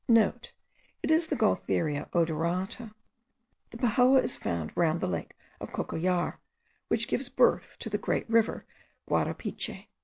[0.05, 0.07] *
[0.61, 2.95] (* It is the Gualtheria odorata.
[3.69, 6.39] The pejoa is found round the lake of Cocollar,
[6.87, 8.65] which gives birth to the great river
[9.07, 9.89] Guarapiche.